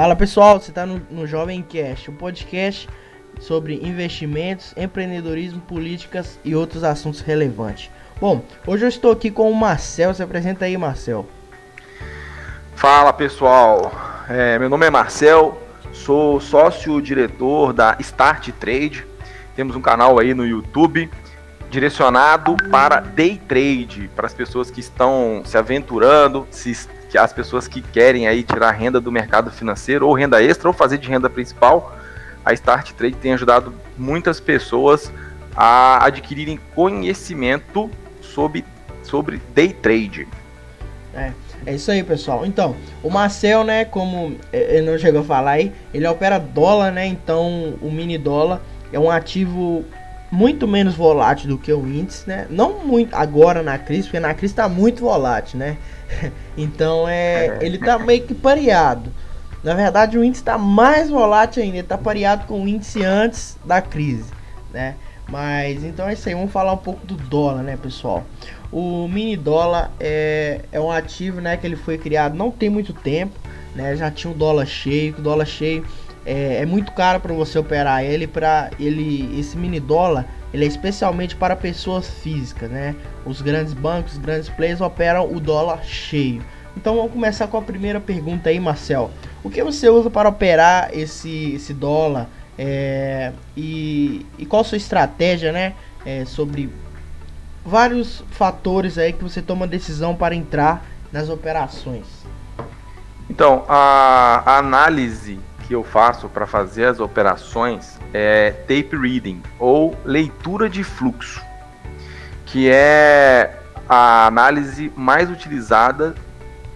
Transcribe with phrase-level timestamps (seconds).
[0.00, 2.88] Fala pessoal, você está no, no Jovem Cast, o um podcast
[3.38, 7.90] sobre investimentos, empreendedorismo, políticas e outros assuntos relevantes.
[8.18, 11.26] Bom, hoje eu estou aqui com o Marcel, se apresenta aí Marcel.
[12.74, 13.92] Fala pessoal,
[14.26, 15.60] é, meu nome é Marcel,
[15.92, 19.06] sou sócio-diretor da Start Trade,
[19.54, 21.10] temos um canal aí no YouTube
[21.68, 26.70] direcionado para day trade, para as pessoas que estão se aventurando, se
[27.10, 30.72] que as pessoas que querem aí tirar renda do mercado financeiro ou renda extra ou
[30.72, 31.96] fazer de renda principal,
[32.44, 35.12] a Start Trade tem ajudado muitas pessoas
[35.56, 37.90] a adquirirem conhecimento
[38.22, 38.64] sobre,
[39.02, 40.28] sobre day trade.
[41.12, 41.32] É,
[41.66, 42.46] é isso aí, pessoal.
[42.46, 47.04] Então, o Marcel, né, como ele não chegou a falar aí, ele opera dólar, né?
[47.06, 48.60] Então, o mini dólar
[48.92, 49.84] é um ativo
[50.30, 52.46] muito menos volátil do que o índice, né?
[52.48, 55.76] Não muito agora na crise, porque na crise está muito volátil, né?
[56.56, 59.10] então é, ele tá meio que pareado.
[59.62, 63.58] Na verdade, o índice está mais volátil ainda, ele tá pareado com o índice antes
[63.64, 64.30] da crise,
[64.72, 64.94] né?
[65.28, 68.24] Mas então é isso aí, vamos falar um pouco do dólar, né, pessoal?
[68.72, 72.92] O mini dólar é, é um ativo, né, que ele foi criado não tem muito
[72.92, 73.38] tempo,
[73.74, 73.96] né?
[73.96, 75.84] Já tinha o dólar cheio, o dólar cheio
[76.24, 80.68] é, é muito caro para você operar ele, para ele esse mini dólar ele é
[80.68, 82.96] especialmente para pessoas físicas, né?
[83.24, 86.42] Os grandes bancos, os grandes players operam o dólar cheio.
[86.76, 89.10] Então vamos começar com a primeira pergunta aí, Marcel.
[89.44, 92.28] O que você usa para operar esse, esse dólar?
[92.58, 95.74] É, e, e qual a sua estratégia, né?
[96.04, 96.70] É, sobre
[97.64, 102.06] vários fatores aí que você toma decisão para entrar nas operações.
[103.28, 105.38] Então, a, a análise
[105.70, 111.40] que eu faço para fazer as operações é tape reading ou leitura de fluxo,
[112.44, 113.56] que é
[113.88, 116.16] a análise mais utilizada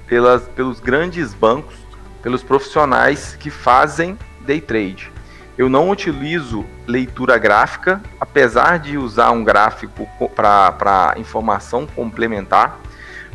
[0.06, 1.74] pelas, pelos grandes bancos,
[2.22, 5.10] pelos profissionais que fazem day trade.
[5.58, 12.78] Eu não utilizo leitura gráfica, apesar de usar um gráfico para informação complementar,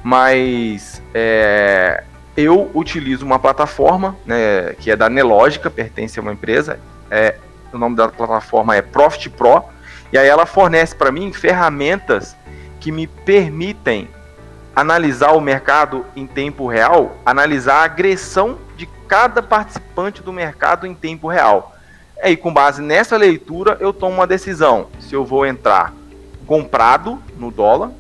[0.02, 2.06] mas é,
[2.40, 6.80] eu utilizo uma plataforma né, que é da Nelogica, pertence a uma empresa.
[7.10, 7.36] É,
[7.74, 9.64] o nome da plataforma é Profit Pro.
[10.12, 12.36] E aí ela fornece para mim ferramentas
[12.80, 14.08] que me permitem
[14.76, 20.96] analisar o mercado em tempo real, analisar a agressão de cada participante do mercado em
[20.96, 21.76] tempo real.
[22.24, 25.94] E com base nessa leitura, eu tomo uma decisão se eu vou entrar
[26.46, 27.92] comprado no dólar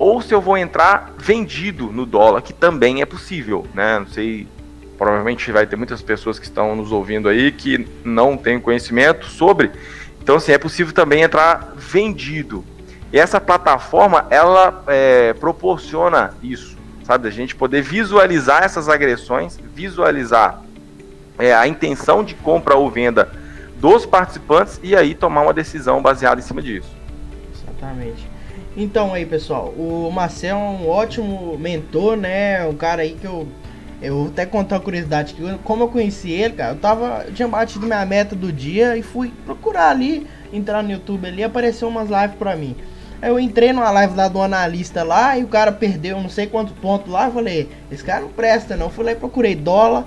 [0.00, 3.98] ou se eu vou entrar vendido no dólar, que também é possível, né?
[3.98, 4.48] Não sei,
[4.96, 9.70] provavelmente vai ter muitas pessoas que estão nos ouvindo aí que não têm conhecimento sobre.
[10.22, 12.64] Então, assim, é possível também entrar vendido.
[13.12, 17.28] E essa plataforma, ela é, proporciona isso, sabe?
[17.28, 20.62] A gente poder visualizar essas agressões, visualizar
[21.38, 23.30] é, a intenção de compra ou venda
[23.76, 26.88] dos participantes e aí tomar uma decisão baseada em cima disso.
[27.52, 28.29] Exatamente.
[28.82, 32.64] Então aí, pessoal, o Marcel é um ótimo mentor, né?
[32.64, 33.46] Um cara aí que eu
[34.00, 37.46] eu até contar uma curiosidade que como eu conheci ele, cara, eu tava eu tinha
[37.46, 42.08] batido minha meta do dia e fui procurar ali, entrar no YouTube ali, apareceu umas
[42.08, 42.74] lives para mim.
[43.20, 46.46] Aí eu entrei numa live lá do analista lá e o cara perdeu não sei
[46.46, 48.88] quanto ponto lá, eu falei, esse cara não presta não.
[48.88, 50.06] fui lá e procurei dólar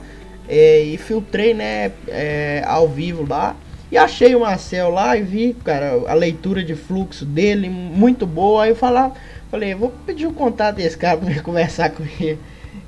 [0.50, 3.56] é, e filtrei, né, é, ao vivo lá.
[3.94, 8.64] E achei o Marcel lá e vi, cara, a leitura de fluxo dele muito boa.
[8.64, 9.14] Aí eu falar,
[9.52, 12.40] falei, vou pedir o contato desse cara pra conversar com ele.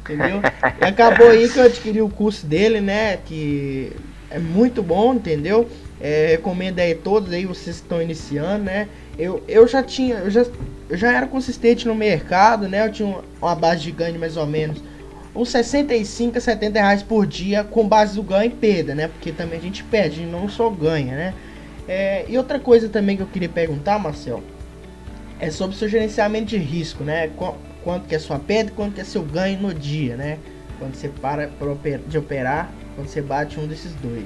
[0.02, 0.42] Entendeu?
[0.82, 3.18] E acabou aí que eu adquiri o curso dele, né?
[3.24, 3.92] Que
[4.32, 5.70] é muito bom, entendeu?
[6.02, 8.88] É, recomendo aí todos aí, vocês que estão iniciando, né?
[9.16, 10.44] Eu, eu já tinha, eu já,
[10.90, 12.88] eu já era consistente no mercado, né?
[12.88, 14.82] Eu tinha uma base de ganho mais ou menos
[15.36, 19.08] uns 65 a 70 reais por dia com base do ganho e perda, né?
[19.10, 21.34] Porque também a gente perde, não só ganha, né?
[21.88, 24.42] É, e outra coisa também que eu queria perguntar, Marcel,
[25.40, 27.30] é sobre seu gerenciamento de risco, né?
[27.84, 30.40] Quanto que é sua perda e quanto que é seu ganho no dia, né?
[30.80, 31.50] Quando você para
[32.08, 34.26] de operar, quando você bate um desses dois.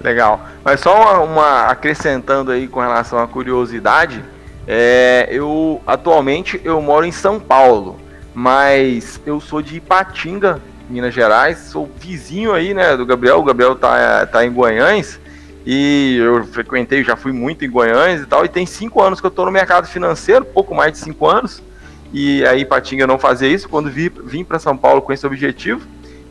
[0.00, 0.46] Legal.
[0.64, 4.24] Mas só uma, uma acrescentando aí com relação à curiosidade,
[4.66, 8.01] é, eu atualmente eu moro em São Paulo
[8.34, 13.38] mas eu sou de Ipatinga, Minas Gerais, sou vizinho aí, né, do Gabriel.
[13.38, 15.18] O Gabriel tá, tá em Guanhães
[15.64, 18.44] e eu frequentei, já fui muito em Guanhães e tal.
[18.44, 21.62] E tem cinco anos que eu tô no mercado financeiro, pouco mais de cinco anos.
[22.12, 23.68] E aí Ipatinga não fazia isso.
[23.68, 25.86] Quando vi, vim para São Paulo com esse objetivo,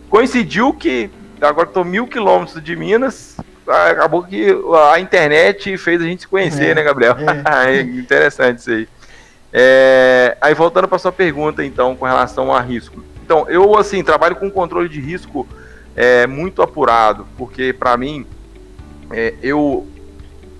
[0.09, 1.09] coincidiu que
[1.39, 3.37] agora estou mil quilômetros de Minas.
[3.67, 4.47] Acabou que
[4.91, 7.15] a internet fez a gente se conhecer, é, né, Gabriel?
[7.17, 7.77] É.
[7.77, 8.87] é interessante isso aí.
[9.53, 13.03] É, aí voltando para sua pergunta, então, com relação a risco.
[13.23, 15.47] Então, eu assim trabalho com controle de risco
[15.95, 18.25] é, muito apurado, porque para mim
[19.11, 19.87] é, eu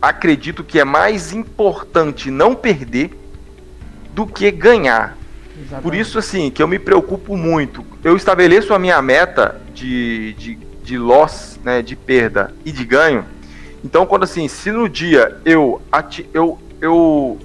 [0.02, 3.12] acredito que é mais importante não perder
[4.14, 5.18] do que ganhar.
[5.58, 5.84] Exatamente.
[5.84, 7.86] Por isso, assim, que eu me preocupo muito.
[8.04, 13.26] Eu estabeleço a minha meta de, de, de loss, né, de perda e de ganho.
[13.84, 15.82] Então, quando assim, se no dia eu,
[16.34, 17.40] eu, eu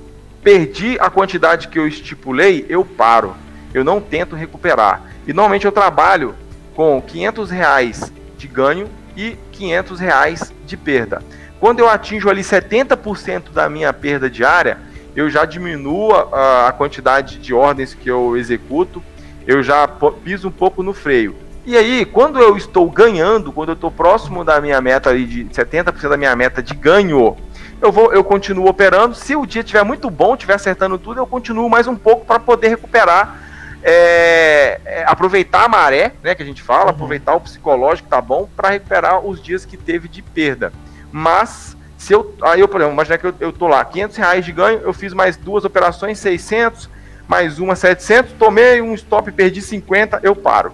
[0.46, 3.34] perdi a quantidade que eu estipulei, eu paro.
[3.74, 5.02] Eu não tento recuperar.
[5.26, 6.36] E normalmente eu trabalho
[6.72, 11.20] com 500 reais de ganho e 500 reais de perda.
[11.58, 14.78] Quando eu atinjo ali 70% da minha perda diária,
[15.16, 19.02] eu já diminuo a, a, quantidade de ordens que eu executo,
[19.48, 19.88] eu já
[20.22, 21.34] piso um pouco no freio.
[21.66, 25.44] E aí, quando eu estou ganhando, quando eu estou próximo da minha meta ali de
[25.46, 27.36] 70% da minha meta de ganho,
[27.80, 29.14] eu vou, eu continuo operando.
[29.14, 32.38] Se o dia estiver muito bom, estiver acertando tudo, eu continuo mais um pouco para
[32.38, 33.40] poder recuperar,
[33.82, 36.90] é, é, aproveitar a maré, né, que a gente fala, uhum.
[36.90, 40.72] aproveitar o psicológico tá bom para recuperar os dias que teve de perda.
[41.12, 44.44] Mas se eu, aí eu, por exemplo, imaginar que eu, eu tô lá, 500 reais
[44.44, 46.88] de ganho, eu fiz mais duas operações, 600,
[47.28, 50.72] mais uma 700, tomei um stop, perdi 50, eu paro.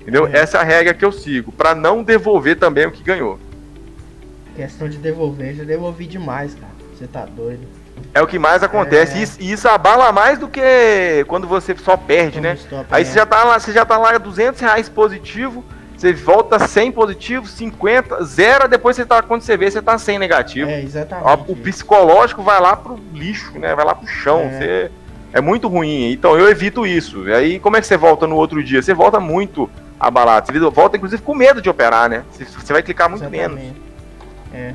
[0.00, 0.26] Entendeu?
[0.26, 0.38] É.
[0.38, 3.38] Essa é a regra que eu sigo, para não devolver também o que ganhou.
[4.58, 6.72] Questão de devolver, já devolvi demais, cara.
[6.92, 7.60] Você tá doido.
[8.12, 9.16] É o que mais acontece.
[9.16, 9.22] É...
[9.22, 12.54] Isso, e isso abala mais do que quando você só perde, né?
[12.54, 13.04] Stop, Aí é.
[13.04, 15.64] você, já tá lá, você já tá lá 200 reais positivo,
[15.96, 20.18] você volta 100 positivo, 50, zero, depois você tá, quando você vê, você tá 100
[20.18, 20.68] negativo.
[20.68, 21.52] É, exatamente.
[21.52, 23.76] O psicológico vai lá pro lixo, né?
[23.76, 24.40] Vai lá pro chão.
[24.40, 24.58] É.
[24.58, 24.90] Você,
[25.32, 26.10] é muito ruim.
[26.10, 27.28] Então eu evito isso.
[27.28, 28.82] E aí, como é que você volta no outro dia?
[28.82, 29.70] Você volta muito
[30.00, 30.52] abalado.
[30.52, 32.24] Você volta, inclusive, com medo de operar, né?
[32.32, 33.54] Você vai clicar muito exatamente.
[33.54, 33.87] menos.
[34.52, 34.72] É.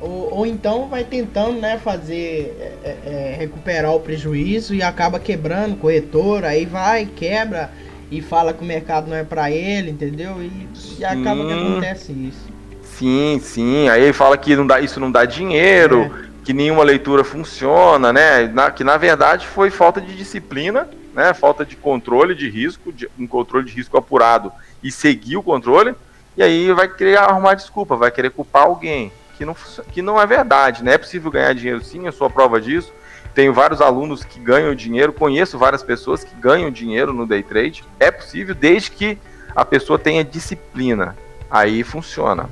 [0.00, 5.18] Ou, ou, então vai tentando, né, fazer, é, é, é recuperar o prejuízo e acaba
[5.18, 7.70] quebrando o corretor, aí vai, quebra
[8.10, 10.42] e fala que o mercado não é para ele, entendeu?
[10.42, 10.68] E,
[10.98, 12.54] e acaba que acontece isso.
[12.82, 13.88] Sim, sim.
[13.88, 16.10] Aí ele fala que não dá, isso não dá dinheiro, é.
[16.44, 18.46] que nenhuma leitura funciona, né?
[18.48, 21.34] Na, que na verdade foi falta de disciplina, né?
[21.34, 24.52] Falta de controle de risco, de, um controle de risco apurado
[24.82, 25.94] e seguir o controle.
[26.36, 29.12] E aí vai querer arrumar desculpa, vai querer culpar alguém.
[29.36, 29.56] Que não,
[29.92, 30.94] que não é verdade, né?
[30.94, 32.92] É possível ganhar dinheiro sim, eu sou a prova disso
[33.34, 37.82] tenho vários alunos que ganham dinheiro, conheço várias pessoas que ganham dinheiro no day trade.
[37.98, 39.18] É possível desde que
[39.54, 41.16] a pessoa tenha disciplina.
[41.50, 42.48] Aí funciona.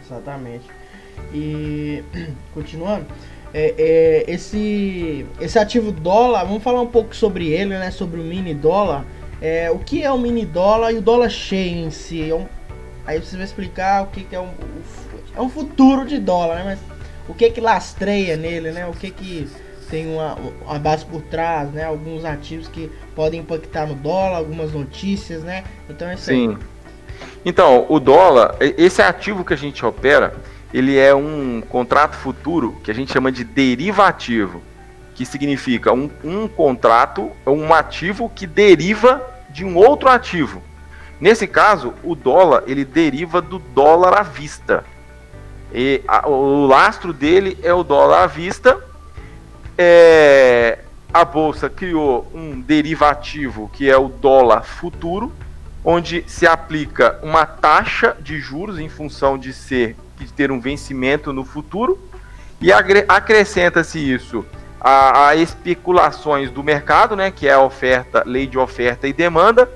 [0.00, 0.64] Exatamente.
[1.34, 2.04] E
[2.54, 3.06] continuando,
[3.52, 7.90] é, é, esse, esse ativo dólar, vamos falar um pouco sobre ele, né?
[7.90, 9.04] Sobre o mini dólar.
[9.40, 12.30] É, o que é o mini dólar e o dólar cheio em si?
[12.30, 12.46] É um,
[13.06, 14.50] aí você vai explicar o que, que é um,
[15.36, 16.62] é um futuro de dólar, né?
[16.64, 16.78] Mas
[17.28, 18.86] o que que lastreia nele, né?
[18.86, 19.48] O que que
[19.90, 21.84] tem uma, uma base por trás, né?
[21.84, 25.64] Alguns ativos que podem impactar no dólar, algumas notícias, né?
[25.88, 26.50] Então é isso Sim.
[26.50, 26.72] Aí.
[27.44, 30.34] Então, o dólar, esse ativo que a gente opera,
[30.72, 34.62] ele é um contrato futuro que a gente chama de derivativo,
[35.14, 40.62] que significa um, um contrato, um ativo que deriva de um outro ativo.
[41.22, 44.84] Nesse caso, o dólar ele deriva do dólar à vista.
[45.72, 48.76] E a, o lastro dele é o dólar à vista.
[49.78, 50.80] É,
[51.14, 55.30] a bolsa criou um derivativo que é o dólar futuro,
[55.84, 61.32] onde se aplica uma taxa de juros em função de ser de ter um vencimento
[61.32, 62.00] no futuro.
[62.60, 64.44] E acrescenta-se isso
[64.80, 69.70] a, a, especulações do mercado, né, que é a oferta, lei de oferta e demanda,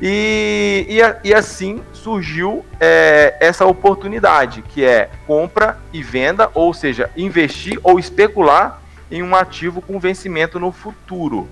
[0.00, 7.10] e, e, e assim surgiu é, essa oportunidade, que é compra e venda, ou seja,
[7.16, 11.48] investir ou especular em um ativo com vencimento no futuro.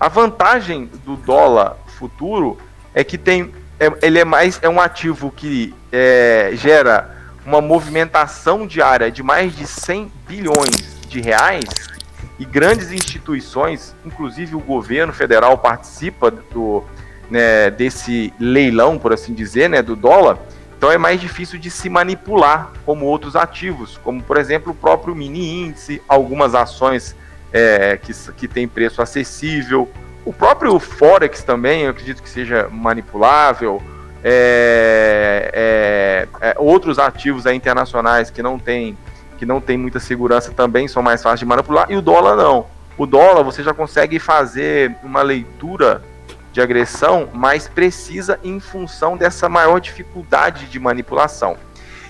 [0.00, 2.58] A vantagem do dólar futuro
[2.94, 7.14] é que tem, é, ele é mais é um ativo que é, gera
[7.44, 11.64] uma movimentação diária de mais de 100 bilhões de reais
[12.38, 16.82] e grandes instituições, inclusive o governo federal participa do,
[17.30, 20.38] né, desse leilão, por assim dizer, né, do dólar.
[20.76, 25.14] Então é mais difícil de se manipular como outros ativos, como por exemplo o próprio
[25.14, 27.16] mini índice, algumas ações
[27.52, 29.88] é, que, que têm preço acessível,
[30.24, 33.82] o próprio Forex também, eu acredito que seja manipulável,
[34.22, 38.96] é, é, é, outros ativos internacionais que não tem
[39.36, 42.66] que não tem muita segurança também são mais fáceis de manipular, e o dólar não.
[42.96, 46.00] O dólar você já consegue fazer uma leitura
[46.54, 51.56] de agressão mais precisa em função dessa maior dificuldade de manipulação.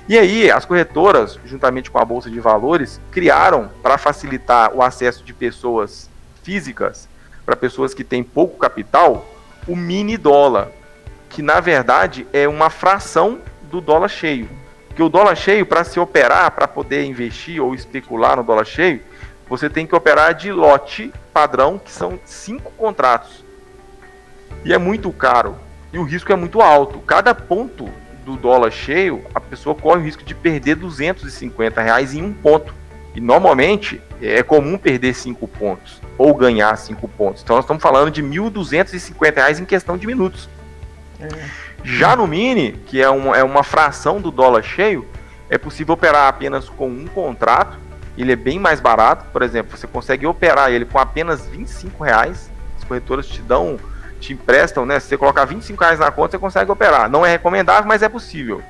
[0.07, 5.25] E aí, as corretoras, juntamente com a Bolsa de Valores, criaram para facilitar o acesso
[5.25, 6.11] de pessoas
[6.43, 7.09] físicas,
[7.47, 9.27] para pessoas que têm pouco capital,
[9.67, 10.69] o mini dólar,
[11.31, 13.39] que na verdade é uma fração
[13.71, 14.47] do dólar cheio.
[14.89, 19.01] Porque o dólar cheio, para se operar, para poder investir ou especular no dólar cheio,
[19.49, 23.44] você tem que operar de lote padrão, que são cinco contratos.
[24.64, 25.56] E é muito caro.
[25.92, 26.99] E o risco é muito alto.
[27.00, 27.88] Cada ponto
[28.25, 32.75] do dólar cheio, a pessoa corre o risco de perder 250 reais em um ponto.
[33.14, 37.42] E normalmente é comum perder 5 pontos ou ganhar 5 pontos.
[37.42, 40.49] Então nós estamos falando de R$ 1.250 em questão de minutos.
[41.21, 41.28] É.
[41.85, 45.06] Já no Mini, que é, um, é uma fração do dólar cheio,
[45.49, 47.78] é possível operar apenas com um contrato.
[48.16, 49.26] Ele é bem mais barato.
[49.33, 52.50] Por exemplo, você consegue operar ele com apenas 25 reais.
[52.78, 53.78] As corretoras te dão,
[54.25, 54.99] te emprestam, né?
[54.99, 57.11] Se você colocar 25 reais na conta, você consegue operar.
[57.11, 58.62] Não é recomendável, mas é possível.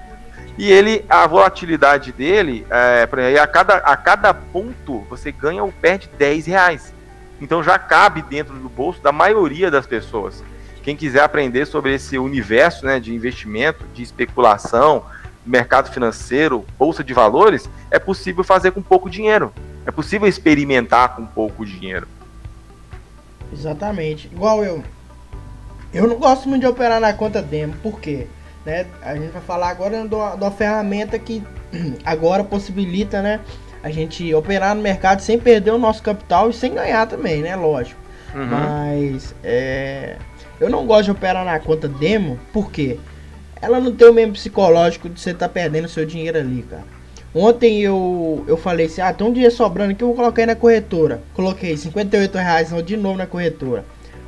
[0.59, 5.73] E ele, a volatilidade dele, é, exemplo, a cada, a cada ponto você ganha ou
[5.73, 6.93] perde 10 reais.
[7.41, 10.43] Então já cabe dentro do bolso da maioria das pessoas.
[10.83, 15.05] Quem quiser aprender sobre esse universo né, de investimento, de especulação,
[15.45, 19.53] mercado financeiro, bolsa de valores, é possível fazer com pouco dinheiro.
[19.87, 22.07] É possível experimentar com pouco dinheiro.
[23.53, 24.29] Exatamente.
[24.33, 24.83] Igual eu.
[25.95, 28.27] Eu não gosto muito de operar na conta demo, por quê?
[28.67, 28.85] Né?
[29.01, 31.41] A gente vai falar agora de uma, de uma ferramenta que
[32.05, 33.39] agora possibilita né,
[33.81, 37.55] a gente operar no mercado sem perder o nosso capital e sem ganhar também, né?
[37.55, 38.01] Lógico.
[38.35, 38.47] Uhum.
[38.47, 40.17] Mas é,
[40.59, 42.99] eu não gosto de operar na conta demo, porque
[43.63, 46.83] ela não tem o mesmo psicológico de você estar tá perdendo seu dinheiro ali, cara.
[47.33, 50.47] Ontem eu, eu falei assim, ah, tem um dinheiro sobrando aqui, eu vou colocar aí
[50.47, 51.21] na corretora.
[51.35, 53.85] Coloquei 58 reais de novo na corretora.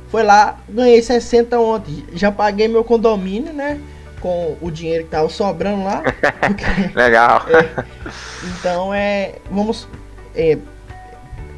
[0.09, 2.05] Foi lá, ganhei 60 ontem.
[2.13, 3.79] Já paguei meu condomínio, né?
[4.21, 6.01] Com o dinheiro que tava sobrando lá.
[6.41, 7.45] Porque, Legal.
[7.51, 9.33] É, então é.
[9.51, 9.87] Vamos.
[10.35, 10.57] É,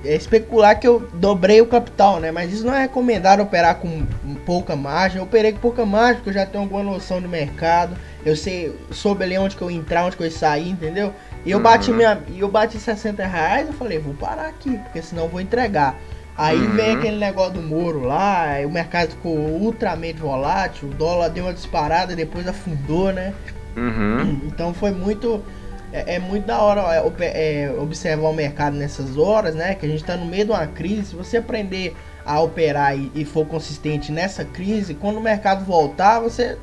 [0.03, 2.31] é especular que eu dobrei o capital, né?
[2.31, 4.05] Mas isso não é recomendado operar com
[4.45, 5.17] pouca margem.
[5.17, 7.95] Eu operei com pouca margem porque eu já tenho alguma noção do mercado.
[8.25, 11.13] Eu sei, soube ali onde que eu entrar, onde que eu sair, entendeu?
[11.45, 11.63] E eu uhum.
[11.63, 15.41] bati minha, eu bati 60 reais, eu falei, vou parar aqui, porque senão eu vou
[15.41, 15.95] entregar.
[16.39, 16.71] Aí uhum.
[16.71, 21.53] vem aquele negócio do Moro lá, o mercado ficou ultramente volátil, o dólar deu uma
[21.53, 23.33] disparada, depois afundou, né?
[23.75, 24.39] Uhum.
[24.45, 25.43] Então foi muito
[25.91, 29.75] é, é muito da hora é, é, observar o mercado nessas horas, né?
[29.75, 31.07] Que a gente está no meio de uma crise.
[31.07, 31.93] Se você aprender
[32.25, 36.57] a operar e, e, for consistente nessa crise, quando o mercado voltar, você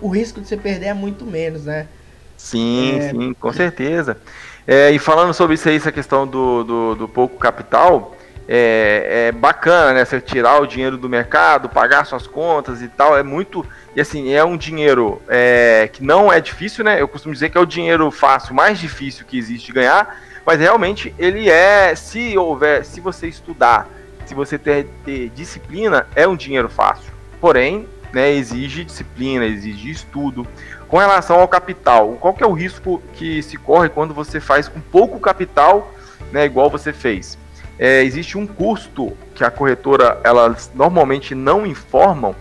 [0.00, 1.88] o risco de você perder é muito menos, né?
[2.36, 3.10] Sim, é...
[3.10, 4.18] sim, com certeza.
[4.64, 8.15] É, e falando sobre isso aí, essa questão do, do, do pouco capital,
[8.48, 10.04] é, é, bacana, né?
[10.04, 14.34] Você tirar o dinheiro do mercado, pagar suas contas e tal, é muito e assim,
[14.34, 17.00] é um dinheiro é, que não é difícil, né?
[17.00, 20.60] Eu costumo dizer que é o dinheiro fácil, mais difícil que existe de ganhar, mas
[20.60, 23.88] realmente ele é, se houver, se você estudar,
[24.26, 27.10] se você ter, ter disciplina, é um dinheiro fácil.
[27.40, 30.46] Porém, né, exige disciplina, exige estudo.
[30.88, 34.68] Com relação ao capital, qual que é o risco que se corre quando você faz
[34.68, 35.92] com pouco capital,
[36.30, 37.38] né, igual você fez?
[37.78, 42.34] É, existe um custo que a corretora elas normalmente não informam,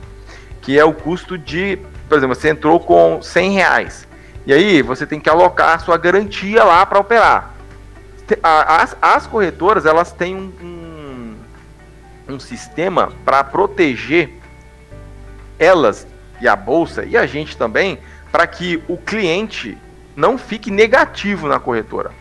[0.62, 1.78] que é o custo de,
[2.08, 4.08] por exemplo, você entrou com 100 reais.
[4.46, 7.54] E aí você tem que alocar a sua garantia lá para operar.
[8.42, 11.36] As, as corretoras elas têm um,
[12.30, 14.32] um, um sistema para proteger
[15.60, 16.08] elas
[16.42, 18.00] e a bolsa e a gente também
[18.32, 19.78] para que o cliente
[20.16, 22.12] não fique negativo na corretora.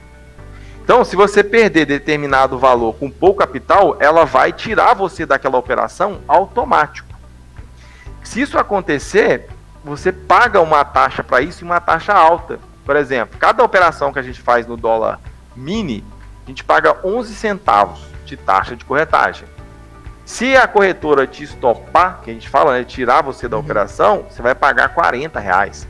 [0.84, 6.20] Então, se você perder determinado valor com pouco capital, ela vai tirar você daquela operação
[6.28, 7.08] automático.
[8.22, 9.48] Se isso acontecer,
[9.82, 12.60] você paga uma taxa para isso e uma taxa alta.
[12.84, 15.20] Por exemplo, cada operação que a gente faz no dólar
[15.56, 16.04] mini,
[16.44, 19.48] a gente paga 11 centavos de taxa de corretagem.
[20.26, 23.62] Se a corretora te estopar, que a gente fala, né, tirar você da uhum.
[23.62, 25.88] operação, você vai pagar 40 reais.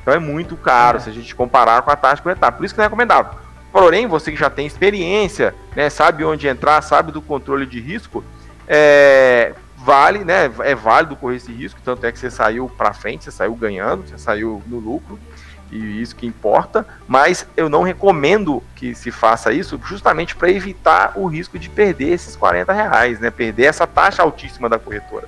[0.00, 1.00] Então é muito caro é.
[1.00, 2.56] se a gente comparar com a taxa de corretagem.
[2.56, 3.41] Por isso que não é recomendável.
[3.72, 8.22] Porém, você que já tem experiência, né, sabe onde entrar, sabe do controle de risco,
[8.68, 10.50] é, vale, né?
[10.60, 14.06] É válido correr esse risco, tanto é que você saiu para frente, você saiu ganhando,
[14.06, 15.18] você saiu no lucro,
[15.70, 21.14] e isso que importa, mas eu não recomendo que se faça isso justamente para evitar
[21.16, 23.30] o risco de perder esses 40 reais, né?
[23.30, 25.26] Perder essa taxa altíssima da corretora.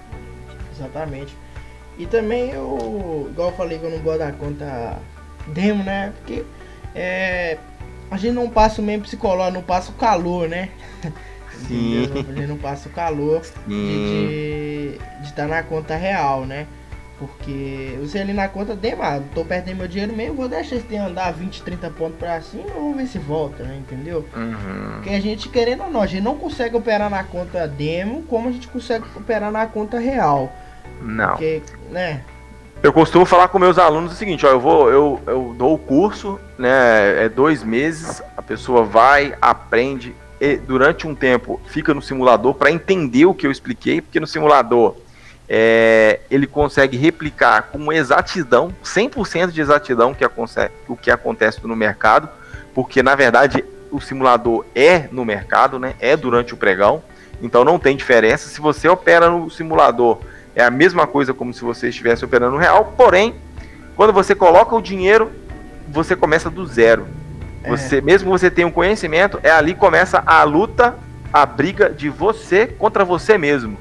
[0.77, 1.35] Exatamente.
[1.97, 4.99] E também eu, igual eu falei que eu não gosto da conta
[5.47, 6.13] demo, né?
[6.19, 6.45] Porque
[6.95, 7.57] é,
[8.11, 10.71] a gente não passa o mesmo psicológico, não passa o calor, né?
[11.67, 12.05] Sim.
[12.29, 13.53] Ele não passa o calor Sim.
[13.67, 16.67] de estar tá na conta real, né?
[17.19, 21.33] Porque você ali na conta, demado, tô perdendo meu dinheiro mesmo, vou deixar esse andar
[21.33, 23.77] 20, 30 pontos pra cima, vamos ver se volta, né?
[23.77, 24.27] Entendeu?
[24.35, 24.95] Uhum.
[24.95, 28.49] Porque a gente, querendo ou não, a gente não consegue operar na conta demo como
[28.49, 30.53] a gente consegue operar na conta real.
[31.01, 31.31] Não.
[31.31, 32.25] Porque, né?
[32.85, 35.79] Eu costumo falar com meus alunos o seguinte, ó, eu vou, eu, eu dou o
[35.79, 37.25] curso, né?
[37.25, 42.71] É dois meses, a pessoa vai, aprende, e durante um tempo fica no simulador para
[42.71, 44.97] entender o que eu expliquei, porque no simulador
[45.49, 50.23] é, ele consegue replicar com exatidão, 100% de exatidão que
[50.87, 52.29] o que acontece no mercado,
[52.75, 55.95] porque na verdade o simulador é no mercado, né?
[56.01, 57.03] É durante o pregão,
[57.41, 58.47] então não tem diferença.
[58.51, 60.21] Se você opera no simulador
[60.55, 63.35] é a mesma coisa como se você estivesse operando real, porém,
[63.97, 65.31] quando você coloca o dinheiro,
[65.89, 67.07] você começa do zero.
[67.63, 67.71] É.
[67.71, 70.97] Você, mesmo que você tenha um conhecimento, é ali que começa a luta,
[71.33, 73.79] a briga de você contra você mesmo.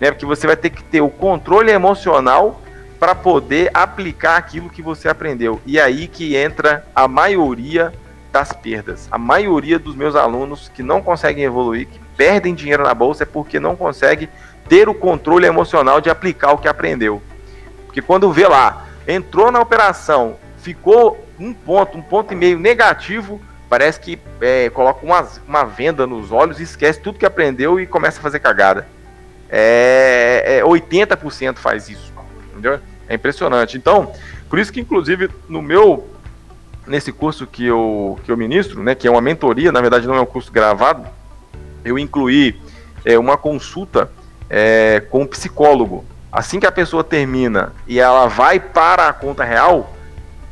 [0.00, 0.10] Né?
[0.10, 2.60] Porque você vai ter que ter o controle emocional
[2.98, 5.60] para poder aplicar aquilo que você aprendeu.
[5.64, 7.92] E aí que entra a maioria
[8.32, 9.08] das perdas.
[9.10, 13.26] A maioria dos meus alunos que não conseguem evoluir, que perdem dinheiro na bolsa, é
[13.26, 14.28] porque não conseguem
[14.68, 17.22] ter o controle emocional de aplicar o que aprendeu.
[17.86, 23.40] Porque quando vê lá, entrou na operação, ficou um ponto, um ponto e meio negativo,
[23.68, 28.18] parece que é, coloca uma, uma venda nos olhos esquece tudo que aprendeu e começa
[28.18, 28.86] a fazer cagada.
[29.48, 32.12] É, é 80% faz isso,
[32.50, 32.80] entendeu?
[33.08, 33.76] É impressionante.
[33.76, 34.12] Então,
[34.48, 36.06] por isso que inclusive no meu
[36.86, 40.14] nesse curso que eu que eu ministro, né, que é uma mentoria, na verdade não
[40.14, 41.06] é um curso gravado,
[41.84, 42.60] eu incluí
[43.04, 44.10] é, uma consulta
[44.48, 46.04] é, com um psicólogo.
[46.30, 49.94] Assim que a pessoa termina e ela vai para a conta real,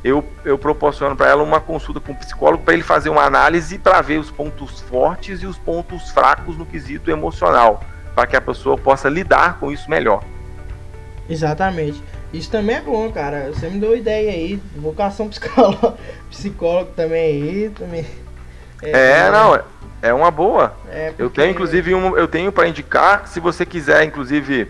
[0.03, 3.79] eu, eu proporciono para ela uma consulta com um psicólogo para ele fazer uma análise
[3.79, 7.83] para ver os pontos fortes e os pontos fracos no quesito emocional,
[8.15, 10.23] para que a pessoa possa lidar com isso melhor.
[11.29, 12.03] Exatamente.
[12.33, 13.50] Isso também é bom, cara.
[13.53, 14.61] Você me deu ideia aí.
[14.76, 15.95] Vocação psicólogo,
[16.31, 17.71] psicólogo também aí.
[17.71, 18.07] Também.
[18.83, 19.59] É, é não.
[20.02, 20.75] É uma boa.
[20.90, 21.23] É porque...
[21.23, 24.68] Eu tenho, inclusive, um, eu tenho para indicar, se você quiser, inclusive,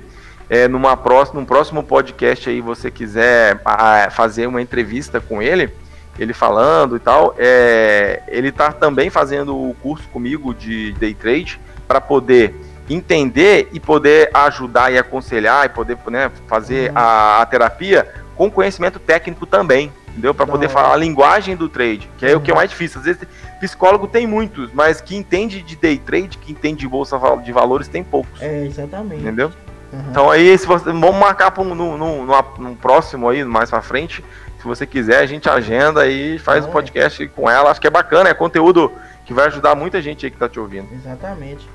[0.48, 5.70] é, numa próxima, num próximo podcast aí, você quiser a, fazer uma entrevista com ele,
[6.19, 11.60] ele falando e tal, é, ele está também fazendo o curso comigo de day trade
[11.86, 12.54] para poder
[12.88, 16.99] entender e poder ajudar e aconselhar e poder né, fazer uhum.
[16.99, 20.35] a, a terapia com conhecimento técnico também entendeu?
[20.35, 22.39] Para poder falar a linguagem do trade, que é uhum.
[22.39, 22.99] o que é mais difícil.
[23.00, 23.23] Às vezes,
[23.61, 27.87] psicólogo tem muitos, mas que entende de day trade, que entende de bolsa de valores,
[27.87, 28.41] tem poucos.
[28.41, 29.21] É, exatamente.
[29.21, 29.52] Entendeu?
[29.93, 30.00] Uhum.
[30.11, 32.26] Então aí, se você, vamos marcar para um, no, no,
[32.59, 34.25] no, próximo aí, mais para frente.
[34.59, 37.71] Se você quiser, a gente agenda e faz o um podcast com ela.
[37.71, 38.91] Acho que é bacana, é conteúdo
[39.25, 40.89] que vai ajudar muita gente aí que tá te ouvindo.
[40.93, 41.69] Exatamente.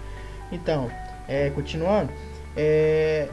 [0.52, 0.92] Então,
[1.28, 2.10] é, continuando,
[2.58, 3.30] é,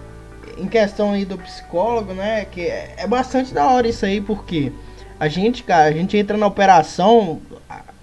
[0.56, 4.72] em questão aí do psicólogo, né, que é, é bastante da hora isso aí, porque
[5.20, 7.40] a gente, cara, a gente entra na operação,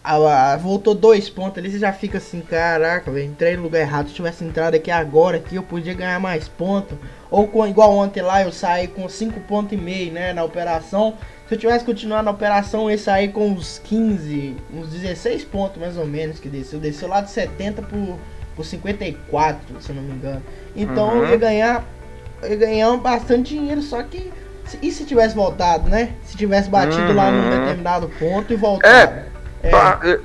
[0.06, 3.80] a, a, voltou dois pontos ali, você já fica assim, caraca, velho, entrei no lugar
[3.80, 4.06] errado.
[4.06, 6.98] Se eu tivesse entrado aqui agora, aqui eu podia ganhar mais pontos.
[7.32, 11.16] Ou com, igual ontem lá, eu saí com cinco pontos e meio, né, na operação.
[11.48, 15.80] Se eu tivesse continuado na operação, eu ia sair com uns 15, uns 16 pontos
[15.80, 16.80] mais ou menos que desceu.
[16.80, 18.20] Desceu lá de 70 por,
[18.56, 20.44] por 54, se eu não me engano.
[20.76, 21.24] Então uhum.
[21.24, 21.84] eu ia ganhar,
[22.44, 24.32] eu ia ganhar bastante dinheiro, só que
[24.82, 26.14] e se tivesse voltado, né?
[26.24, 27.16] Se tivesse batido uhum.
[27.16, 27.60] lá num uhum.
[27.60, 28.94] determinado ponto e voltado.
[28.94, 29.26] É,
[29.64, 29.70] é.
[29.70, 30.22] é,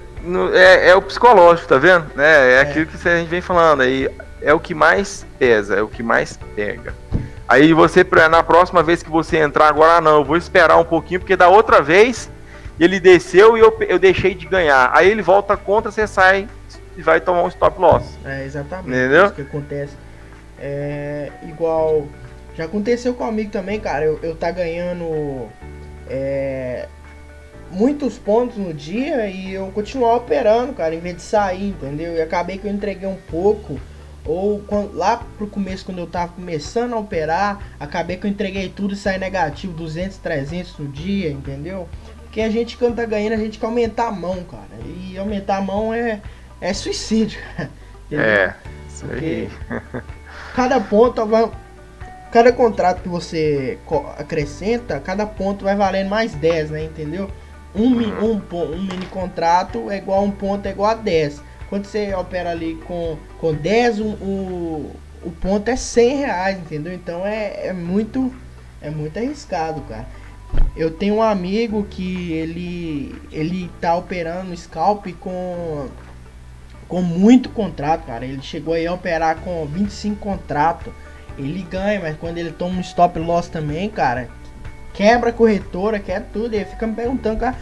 [0.54, 2.06] é, é o psicológico, tá vendo?
[2.18, 4.08] É, é, é, aquilo que a gente vem falando aí.
[4.42, 6.94] É o que mais pesa, é o que mais pega.
[7.46, 10.84] Aí você, na próxima vez que você entrar agora, ah, não, eu vou esperar um
[10.84, 12.30] pouquinho, porque da outra vez
[12.78, 14.90] ele desceu e eu, eu deixei de ganhar.
[14.94, 16.48] Aí ele volta contra, você sai
[16.96, 18.18] e vai tomar um stop loss.
[18.24, 19.26] É exatamente Entendeu?
[19.26, 19.94] isso que acontece.
[20.58, 22.06] É igual
[22.60, 24.04] já aconteceu comigo também, cara.
[24.04, 25.48] Eu, eu tá ganhando
[26.08, 26.86] é,
[27.70, 32.14] muitos pontos no dia e eu continuar operando, cara, em vez de sair, entendeu?
[32.14, 33.80] E acabei que eu entreguei um pouco.
[34.26, 38.68] Ou quando, lá pro começo, quando eu tava começando a operar, acabei que eu entreguei
[38.68, 41.88] tudo e saí negativo, 200, 300 no dia, entendeu?
[42.24, 44.68] Porque a gente, quando tá ganhando, a gente quer aumentar a mão, cara.
[44.84, 46.20] E aumentar a mão é,
[46.60, 47.70] é suicídio, cara.
[48.12, 48.54] É,
[48.86, 49.48] isso aí.
[50.54, 51.22] cada ponto
[52.30, 53.78] cada contrato que você
[54.18, 56.84] acrescenta, cada ponto vai valendo mais 10, né?
[56.84, 57.30] Entendeu?
[57.74, 58.42] Um, uhum.
[58.52, 61.42] um, um mini contrato é igual a um ponto é igual a 10.
[61.68, 66.92] Quando você opera ali com, com 10, um, o, o ponto é 100 reais, entendeu?
[66.92, 68.32] Então é, é muito
[68.82, 70.06] é muito arriscado, cara.
[70.76, 75.88] Eu tenho um amigo que ele ele tá operando scalp com
[76.88, 78.24] com muito contrato, cara.
[78.24, 80.92] Ele chegou aí a operar com 25 contratos
[81.38, 84.28] ele ganha, mas quando ele toma um stop loss também, cara,
[84.92, 86.54] quebra a corretora, quer tudo.
[86.54, 87.56] Ele fica me perguntando, cara.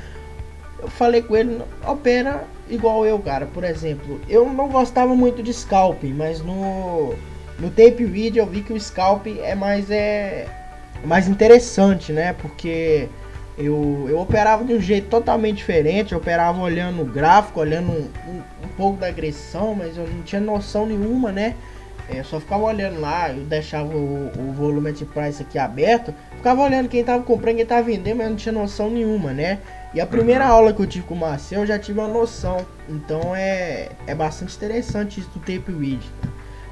[0.81, 3.47] Eu falei com ele, opera igual eu, cara.
[3.47, 7.15] Por exemplo, eu não gostava muito de scalp, mas no,
[7.59, 10.47] no tape read eu vi que o scalp é mais é
[11.05, 12.33] mais interessante, né?
[12.33, 13.09] Porque
[13.57, 18.09] eu, eu operava de um jeito totalmente diferente, eu operava olhando o gráfico, olhando um,
[18.31, 21.57] um, um pouco da agressão, mas eu não tinha noção nenhuma, né?
[22.09, 26.15] É, eu só ficava olhando lá, eu deixava o, o volume de price aqui aberto,
[26.37, 29.59] ficava olhando quem tava comprando, quem tava vendendo, mas eu não tinha noção nenhuma, né?
[29.93, 30.53] E a primeira uhum.
[30.53, 32.65] aula que eu tive com o Marcel, eu já tive uma noção.
[32.89, 36.01] Então é, é bastante interessante isso do tape read.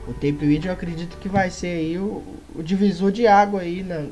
[0.09, 2.22] O tape read eu acredito que vai ser aí o,
[2.55, 4.07] o divisor de água aí na,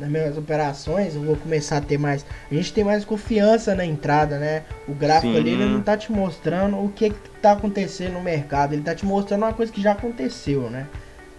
[0.00, 2.24] nas minhas operações, eu vou começar a ter mais.
[2.50, 4.62] A gente tem mais confiança na entrada, né?
[4.88, 5.38] O gráfico Sim.
[5.38, 8.94] ali ele não tá te mostrando o que, que tá acontecendo no mercado, ele tá
[8.94, 10.86] te mostrando uma coisa que já aconteceu, né?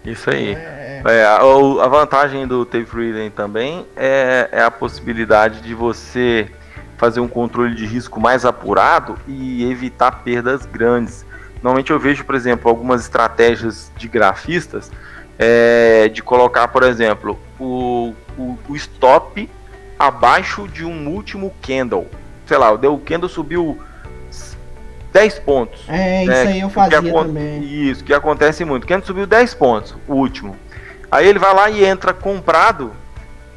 [0.04, 0.54] Isso aí.
[0.54, 1.18] É, é...
[1.18, 6.48] É, a, a, vantagem do tape reading também é, é a possibilidade de você
[6.96, 11.26] fazer um controle de risco mais apurado e evitar perdas grandes.
[11.56, 14.90] Normalmente eu vejo, por exemplo, algumas estratégias de grafistas
[15.38, 19.48] é, de colocar, por exemplo, o, o, o, stop
[19.98, 22.08] abaixo de um último candle.
[22.46, 23.78] Sei lá, o candle subiu
[25.12, 25.84] 10 pontos.
[25.88, 26.42] É, né?
[26.42, 27.62] isso aí eu fazia que, também.
[27.62, 28.84] Isso, que acontece muito.
[28.84, 30.56] O candle subiu 10 pontos, o último.
[31.10, 32.92] Aí ele vai lá e entra comprado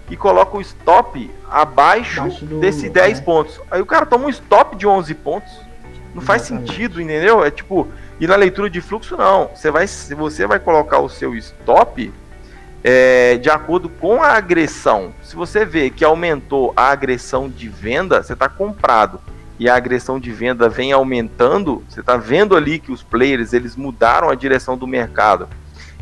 [0.09, 3.21] e coloca o stop abaixo, abaixo do, desse 10 é.
[3.21, 3.59] pontos.
[3.71, 5.51] Aí o cara toma um stop de 11 pontos.
[6.13, 6.25] Não Exatamente.
[6.25, 7.43] faz sentido, entendeu?
[7.43, 7.88] É tipo,
[8.19, 9.49] e na leitura de fluxo não.
[9.53, 12.11] Você vai, você vai colocar o seu stop
[12.88, 15.12] é, de acordo com a agressão.
[15.24, 19.19] Se você vê que aumentou a agressão de venda, você está comprado
[19.58, 23.76] e a agressão de venda vem aumentando, você está vendo ali que os players eles
[23.76, 25.50] mudaram a direção do mercado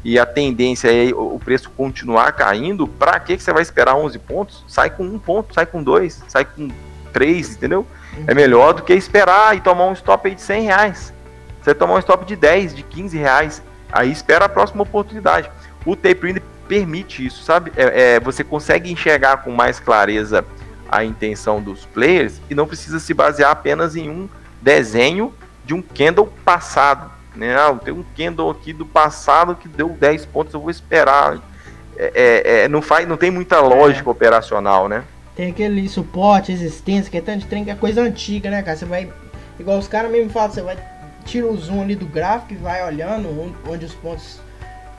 [0.04, 4.66] e a tendência é o preço continuar caindo, para que, você vai esperar 11 pontos?
[4.68, 6.68] Sai com um ponto, sai com dois, sai com
[7.14, 7.88] três, entendeu?
[8.28, 11.14] É melhor do que esperar e tomar um stop aí de 100 reais.
[11.62, 15.50] Você tomar um stop de 10, de 15 reais, aí espera a próxima oportunidade.
[15.86, 17.72] O tape permite isso, sabe?
[17.76, 20.46] É, é, você consegue enxergar com mais clareza
[20.90, 24.30] a intenção dos players e não precisa se basear apenas em um
[24.62, 25.34] desenho
[25.66, 27.12] de um candle passado.
[27.36, 27.56] Né?
[27.56, 31.40] Ah, tem um candle aqui do passado que deu 10 pontos, eu vou esperar.
[31.98, 35.04] É, é, é, não, faz, não tem muita lógica operacional, né?
[35.36, 38.78] Tem aquele suporte, existência, que é tanto de trem que é coisa antiga, né, cara?
[38.78, 39.12] Você vai.
[39.60, 40.78] Igual os caras mesmo falam, você vai.
[41.26, 44.40] Tira o zoom ali do gráfico e vai olhando onde os pontos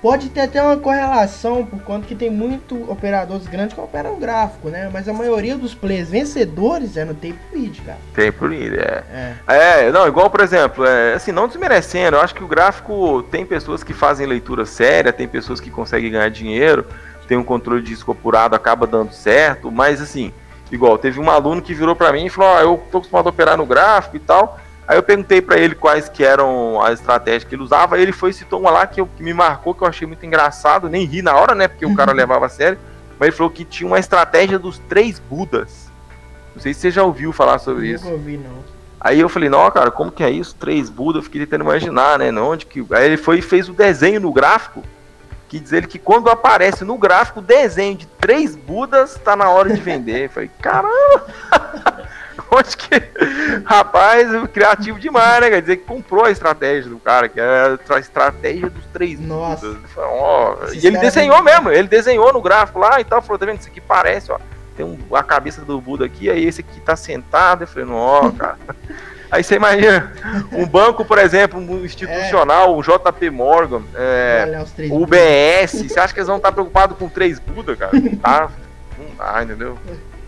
[0.04, 4.68] Pode ter até uma correlação, por conta que tem muito operadores grandes que operam gráfico,
[4.68, 4.90] né?
[4.92, 7.96] Mas a maioria dos players vencedores é no tempo lead, cara.
[8.12, 9.02] Tempo lead, é.
[9.48, 9.86] é.
[9.86, 13.46] É, não, igual, por exemplo, é, assim, não desmerecendo, eu acho que o gráfico tem
[13.46, 16.84] pessoas que fazem leitura séria, tem pessoas que conseguem ganhar dinheiro,
[17.26, 20.34] tem um controle de disco apurado, acaba dando certo, mas assim,
[20.70, 23.28] igual, teve um aluno que virou para mim e falou, ó, oh, eu tô acostumado
[23.28, 27.00] a operar no gráfico e tal, Aí eu perguntei para ele quais que eram as
[27.00, 29.74] estratégias que ele usava, ele foi e citou uma lá que, eu, que me marcou,
[29.74, 32.48] que eu achei muito engraçado, nem ri na hora, né, porque o cara levava a
[32.50, 32.78] sério,
[33.18, 35.90] mas ele falou que tinha uma estratégia dos três Budas.
[36.54, 38.04] Não sei se você já ouviu falar sobre não isso.
[38.04, 38.74] Não ouvi, não.
[39.00, 40.54] Aí eu falei, não, cara, como que é isso?
[40.54, 42.84] Três Budas, eu fiquei tentando imaginar, né, onde que...
[42.90, 44.82] Aí ele foi e fez o desenho no gráfico,
[45.48, 49.48] que diz ele que quando aparece no gráfico o desenho de três Budas, tá na
[49.48, 50.24] hora de vender.
[50.24, 51.26] Eu falei, caramba!
[52.54, 52.94] Onde que.
[53.64, 55.50] Rapaz, criativo demais, né?
[55.50, 59.76] Quer dizer que comprou a estratégia do cara, que é a estratégia dos três Nossa.
[59.96, 63.20] Ó, e ele desenhou mesmo, ele desenhou no gráfico lá e tal.
[63.22, 63.60] Falou, tá vendo?
[63.60, 64.38] Isso aqui parece, ó.
[64.76, 67.62] Tem um, a cabeça do Buda aqui, aí esse aqui tá sentado.
[67.62, 68.58] Eu falei, não, cara.
[69.30, 70.12] Aí você imagina,
[70.52, 72.76] um banco, por exemplo, um institucional, é.
[72.76, 77.40] um JP Morgan, é, o UBS, você acha que eles vão estar preocupados com três
[77.40, 77.98] Buda, cara?
[77.98, 78.48] Não tá,
[78.96, 79.76] não tá, entendeu?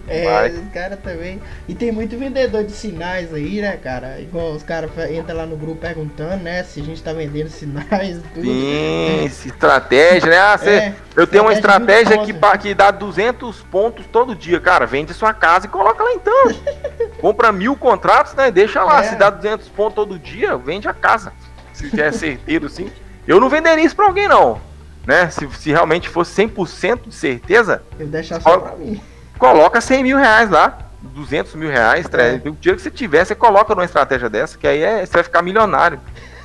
[0.09, 1.41] É, os caras também.
[1.67, 4.21] E tem muito vendedor de sinais aí, né, cara?
[4.21, 8.21] Igual os caras entram lá no grupo perguntando, né, se a gente tá vendendo sinais
[8.33, 8.47] tudo.
[8.47, 9.25] Sim, é.
[9.25, 10.39] estratégia, né?
[10.39, 14.61] Ah, cê, é, eu tenho uma estratégia que, que dá 200 pontos todo dia.
[14.61, 16.55] Cara, vende sua casa e coloca lá então.
[17.21, 18.51] Compra mil contratos, né?
[18.51, 19.01] Deixa lá.
[19.01, 19.09] É.
[19.09, 21.33] Se dá 200 pontos todo dia, vende a casa.
[21.73, 22.91] Se tiver certeiro, sim.
[23.27, 24.61] Eu não venderia isso pra alguém, não.
[25.05, 25.29] Né?
[25.31, 27.83] Se, se realmente fosse 100% de certeza.
[27.99, 29.01] Eu deixar só pra mim
[29.39, 32.49] coloca 100 mil reais lá, 200 mil reais, 300, é.
[32.49, 35.23] o dinheiro que você tiver, você coloca numa estratégia dessa, que aí é, você vai
[35.23, 36.01] ficar milionário.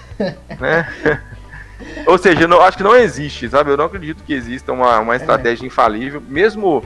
[0.59, 0.87] né?
[2.05, 3.71] Ou seja, eu acho que não existe, sabe?
[3.71, 5.67] Eu não acredito que exista uma, uma estratégia é.
[5.67, 6.21] infalível.
[6.27, 6.83] Mesmo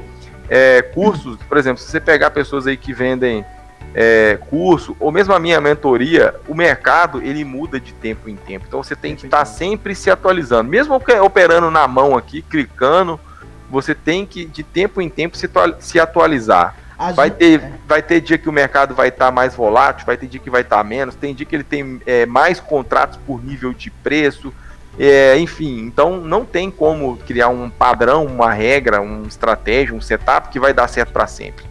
[0.50, 3.46] é, cursos, por exemplo, se você pegar pessoas aí que vendem
[3.94, 8.66] é, curso, ou mesmo a minha mentoria, o mercado ele muda de tempo em tempo.
[8.68, 10.70] Então você tem que estar tá sempre se atualizando.
[10.70, 13.20] Mesmo operando na mão aqui, clicando,
[13.70, 15.38] você tem que, de tempo em tempo,
[15.80, 16.76] se, atualizar.
[17.16, 17.72] vai ter, é.
[17.88, 20.50] vai ter dia que o mercado vai estar tá mais volátil, vai ter dia que
[20.50, 23.90] vai estar tá menos, tem dia que ele tem é, mais contratos por nível de
[23.90, 24.54] preço,
[24.98, 30.48] É, enfim, então não tem como criar um padrão, uma regra, uma estratégia, um setup
[30.50, 31.66] que vai dar certo para sempre.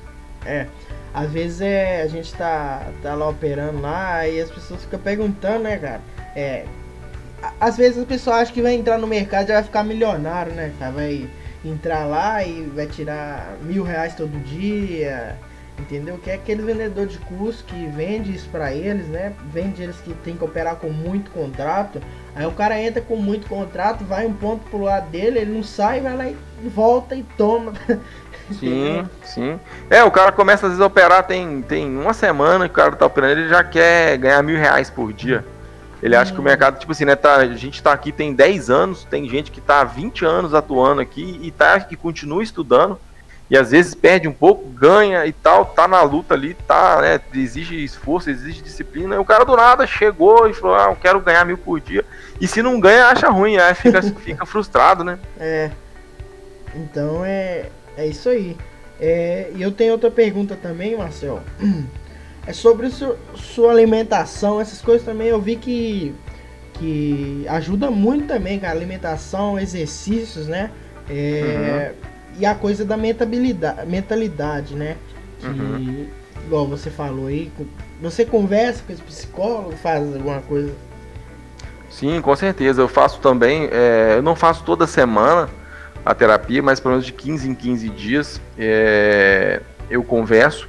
[0.45, 0.67] É,
[1.15, 5.61] às vezes é, a gente tá, tá lá operando lá e as pessoas ficam perguntando,
[5.61, 6.01] né, cara?
[6.37, 6.65] É,
[7.61, 10.73] às vezes a pessoa acha que vai entrar no mercado e vai ficar milionário, né,
[10.79, 10.93] cara?
[10.93, 11.29] Vai
[11.65, 15.37] entrar lá e vai tirar mil reais todo dia,
[15.79, 16.19] entendeu?
[16.19, 19.33] Que é aquele vendedor de curso que vende isso pra eles, né?
[19.53, 22.01] Vende eles que tem que operar com muito contrato.
[22.35, 25.63] Aí o cara entra com muito contrato, vai um ponto pro lado dele, ele não
[25.63, 26.37] sai, vai lá e
[26.69, 27.73] volta e toma.
[28.51, 29.59] Sim, sim.
[29.89, 32.95] É, o cara começa às vezes a operar, tem, tem uma semana que o cara
[32.95, 35.43] tá operando, ele já quer ganhar mil reais por dia.
[36.05, 36.45] Ele acha que o hum.
[36.45, 39.59] mercado, tipo assim, né, tá, a gente tá aqui tem 10 anos, tem gente que
[39.59, 43.01] tá há 20 anos atuando aqui e tá que continua estudando
[43.49, 47.21] e às vezes perde um pouco, ganha e tal, tá na luta ali, tá, né,
[47.33, 51.21] exige esforço, exige disciplina, e o cara do nada chegou e falou, ah, eu quero
[51.21, 52.05] ganhar mil por dia,
[52.41, 55.19] e se não ganha, acha ruim, aí fica, fica frustrado, né?
[55.39, 55.71] É,
[56.75, 58.57] então é, é isso aí.
[59.01, 61.43] É, e eu tenho outra pergunta também, Marcel.
[62.47, 66.15] É sobre su, sua alimentação, essas coisas também eu vi que,
[66.75, 68.75] que ajuda muito também, cara.
[68.77, 70.71] Alimentação, exercícios, né?
[71.09, 72.09] É, uhum.
[72.39, 74.97] E a coisa da mentalidade, mentalidade né?
[75.41, 76.07] Que, uhum.
[76.45, 77.51] igual você falou aí,
[78.01, 80.73] você conversa com esse psicólogo, faz alguma coisa?
[81.89, 82.83] Sim, com certeza.
[82.83, 85.49] Eu faço também, é, eu não faço toda semana
[86.05, 90.69] a terapia, mas pelo menos de 15 em 15 dias é, eu converso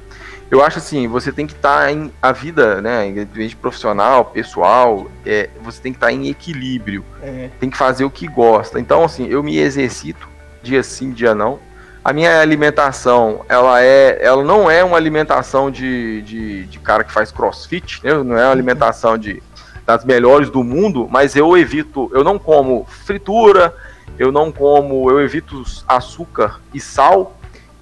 [0.50, 5.10] eu acho assim, você tem que estar tá em a vida, né, independente profissional, pessoal,
[5.24, 7.04] é, você tem que estar tá em equilíbrio.
[7.22, 7.50] É.
[7.58, 8.78] Tem que fazer o que gosta.
[8.78, 10.28] Então, assim, eu me exercito
[10.62, 11.58] dia sim, dia não.
[12.04, 17.12] A minha alimentação, ela é, ela não é uma alimentação de, de, de cara que
[17.12, 18.12] faz crossfit, né?
[18.22, 19.42] não é uma alimentação de
[19.84, 23.72] das melhores do mundo, mas eu evito, eu não como fritura,
[24.18, 27.35] eu não como, eu evito açúcar e sal,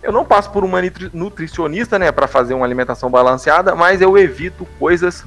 [0.04, 0.80] eu não passo por uma
[1.12, 5.24] nutricionista, né, para fazer uma alimentação balanceada, mas eu evito coisas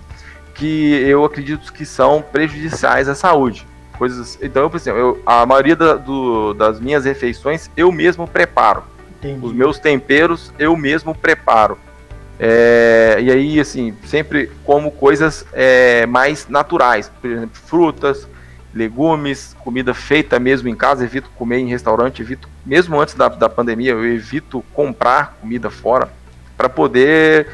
[0.53, 3.67] que eu acredito que são prejudiciais à saúde.
[3.97, 8.83] Coisas, então, por exemplo, eu, a maioria da, do, das minhas refeições eu mesmo preparo.
[9.17, 9.43] Entendi.
[9.43, 11.77] Os meus temperos eu mesmo preparo.
[12.39, 18.27] É, e aí, assim, sempre como coisas é, mais naturais, por exemplo, frutas,
[18.77, 23.49] legumes, comida feita mesmo em casa, evito comer em restaurante, evito, mesmo antes da, da
[23.49, 26.09] pandemia, eu evito comprar comida fora
[26.55, 27.47] para poder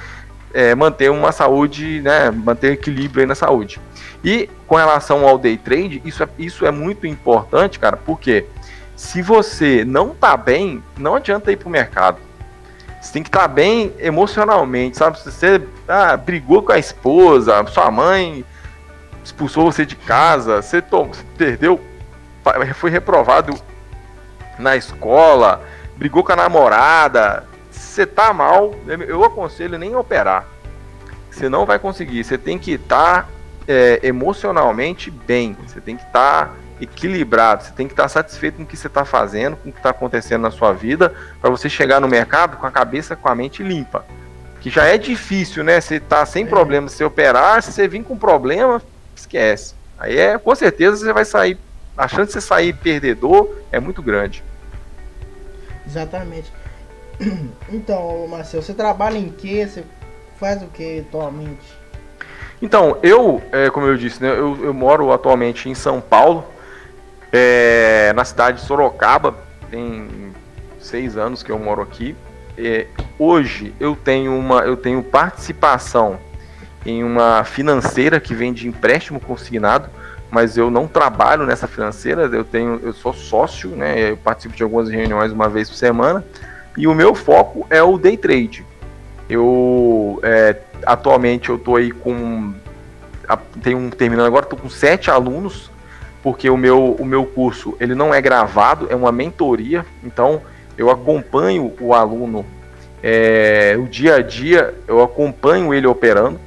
[0.54, 3.80] é, manter uma saúde, né, manter equilíbrio aí na saúde.
[4.24, 8.46] E com relação ao day trade, isso é, isso é muito importante, cara, porque
[8.96, 12.20] se você não tá bem, não adianta ir pro mercado.
[13.02, 15.20] Você tem que estar tá bem emocionalmente, sabe?
[15.20, 18.46] Se você ah, brigou com a esposa, sua mãe
[19.24, 21.80] expulsou você de casa, você, tom, você perdeu,
[22.76, 23.54] foi reprovado
[24.60, 25.62] na escola,
[25.96, 28.74] brigou com a namorada, você tá mal,
[29.08, 30.48] eu aconselho nem operar.
[31.34, 32.24] Você não vai conseguir.
[32.24, 33.28] Você tem que estar tá,
[33.68, 35.58] é, emocionalmente bem.
[35.66, 37.64] Você tem que estar tá equilibrado.
[37.64, 39.80] Você tem que estar tá satisfeito com o que você está fazendo, com o que
[39.80, 43.36] está acontecendo na sua vida, para você chegar no mercado com a cabeça, com a
[43.36, 44.06] mente limpa.
[44.62, 45.82] Que já é difícil, né?
[45.82, 46.48] Você tá sem é.
[46.48, 48.82] problema, se operar, se você vir com problema,
[49.24, 49.76] esquece.
[49.98, 51.58] Aí é, com certeza você vai sair,
[51.98, 54.44] a chance de você sair perdedor é muito grande.
[55.86, 56.52] Exatamente.
[57.70, 59.66] Então, Marcelo, você trabalha em quê?
[59.66, 59.84] Você
[60.40, 61.84] faz o que atualmente?
[62.62, 66.46] Então, eu, é, como eu disse, né, eu, eu, moro atualmente em São Paulo,
[67.32, 69.36] é, na cidade de Sorocaba,
[69.70, 70.34] tem
[70.80, 72.16] seis anos que eu moro aqui.
[72.58, 76.20] É, hoje eu tenho uma, eu tenho participação
[76.86, 79.89] em uma financeira que vende empréstimo consignado,
[80.30, 84.12] mas eu não trabalho nessa financeira, eu tenho, eu sou sócio, né?
[84.12, 86.24] Eu participo de algumas reuniões uma vez por semana
[86.76, 88.65] e o meu foco é o day trade.
[89.30, 92.54] Eu é, atualmente eu tô aí com
[93.62, 95.72] tenho um terminando agora, tô com sete alunos
[96.22, 100.41] porque o meu, o meu curso ele não é gravado, é uma mentoria, então
[100.78, 102.46] eu acompanho o aluno
[103.04, 106.39] é, o dia a dia, eu acompanho ele operando.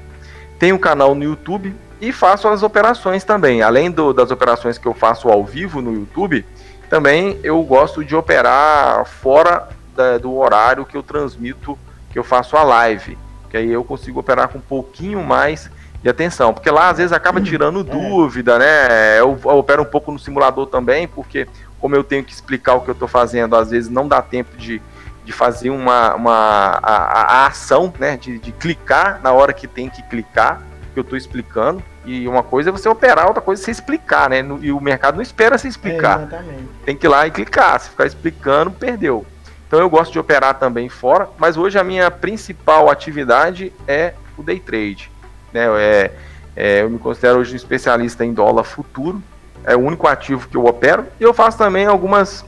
[0.59, 3.62] Tenho um canal no YouTube e faço as operações também.
[3.62, 6.45] Além do, das operações que eu faço ao vivo no YouTube,
[6.88, 11.79] também eu gosto de operar fora da, do horário que eu transmito,
[12.11, 13.19] que eu faço a live.
[13.51, 15.71] Que aí eu consigo operar com um pouquinho mais
[16.03, 16.55] de atenção.
[16.55, 17.83] Porque lá às vezes acaba tirando é.
[17.83, 19.19] dúvida, né?
[19.19, 21.47] Eu, eu opero um pouco no simulador também, porque
[21.81, 24.57] como eu tenho que explicar o que eu estou fazendo, às vezes não dá tempo
[24.57, 24.81] de,
[25.27, 29.91] de fazer uma, uma a, a ação, né, de, de clicar na hora que tem
[29.91, 30.62] que clicar,
[30.95, 31.83] que eu estou explicando.
[32.05, 34.39] E uma coisa é você operar, outra coisa é você explicar, né?
[34.61, 36.29] E o mercado não espera você explicar.
[36.33, 36.59] É.
[36.85, 37.81] Tem que ir lá e clicar.
[37.81, 39.27] Se ficar explicando, perdeu.
[39.67, 44.43] Então eu gosto de operar também fora, mas hoje a minha principal atividade é o
[44.45, 45.11] day trade.
[45.53, 45.67] Né?
[45.81, 46.12] É,
[46.55, 49.21] é, eu me considero hoje um especialista em dólar futuro,
[49.65, 52.45] é o único ativo que eu opero, e eu faço também algumas.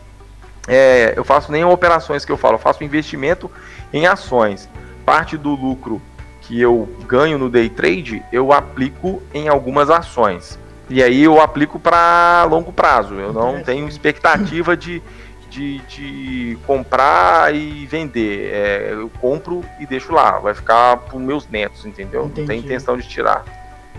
[0.69, 3.51] É, eu faço nem operações que eu falo, eu faço investimento
[3.93, 4.69] em ações.
[5.05, 6.01] Parte do lucro
[6.43, 10.59] que eu ganho no day trade, eu aplico em algumas ações.
[10.91, 13.15] E aí eu aplico para longo prazo.
[13.15, 15.03] Eu não tenho expectativa de,
[15.51, 18.51] de, de comprar e vender.
[18.53, 20.39] É, eu compro e deixo lá.
[20.39, 22.25] Vai ficar para meus netos, entendeu?
[22.25, 22.41] Entendi.
[22.41, 23.45] Não tem intenção de tirar.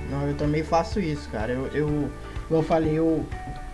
[0.10, 1.52] Não, eu também faço isso, cara.
[1.52, 2.10] Eu, eu,
[2.48, 3.24] como eu falei, eu,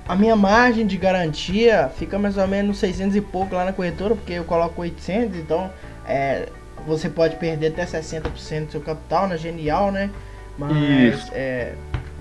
[0.07, 4.15] a minha margem de garantia fica mais ou menos 600 e pouco lá na corretora,
[4.15, 5.71] porque eu coloco 800, então
[6.07, 6.49] é,
[6.85, 10.11] você pode perder até 60% do seu capital na Genial, né?
[10.57, 11.29] Mas.
[11.33, 11.73] É,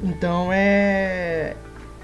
[0.03, 1.55] então é.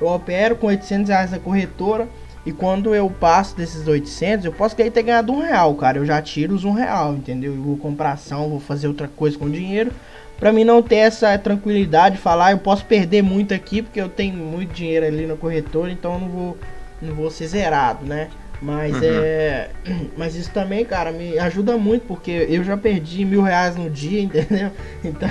[0.00, 2.08] Eu opero com 800 reais na corretora.
[2.44, 5.98] E quando eu passo desses 800, eu posso ter ganhado um real, cara.
[5.98, 7.54] Eu já tiro os um real, entendeu?
[7.54, 9.92] Eu vou comprar ação, vou fazer outra coisa com o dinheiro.
[10.40, 14.08] Pra mim não ter essa tranquilidade de falar, eu posso perder muito aqui, porque eu
[14.08, 16.58] tenho muito dinheiro ali na corretora, então eu não vou,
[17.02, 18.30] não vou ser zerado, né?
[18.60, 19.02] Mas uhum.
[19.04, 19.68] é.
[20.16, 24.20] Mas isso também, cara, me ajuda muito, porque eu já perdi mil reais no dia,
[24.22, 24.70] entendeu?
[25.04, 25.30] Então,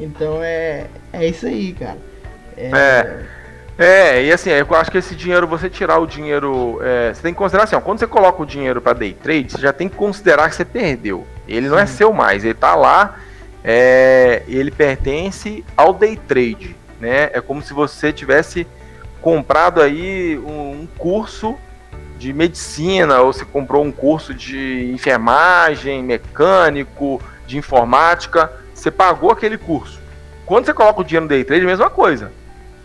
[0.00, 0.86] então é.
[1.12, 1.98] É isso aí, cara.
[2.56, 2.70] É.
[2.74, 3.40] é.
[3.82, 6.78] É, e assim, eu acho que esse dinheiro, você tirar o dinheiro.
[6.82, 9.52] É, você tem que considerar assim, ó, quando você coloca o dinheiro para day trade,
[9.52, 11.26] você já tem que considerar que você perdeu.
[11.48, 13.18] Ele não é seu mais, ele tá lá,
[13.64, 17.30] é, ele pertence ao day trade, né?
[17.32, 18.66] É como se você tivesse
[19.20, 21.56] comprado aí um, um curso
[22.18, 29.56] de medicina, ou se comprou um curso de enfermagem, mecânico, de informática, você pagou aquele
[29.56, 30.00] curso.
[30.44, 32.30] Quando você coloca o dinheiro no day trade, mesma coisa.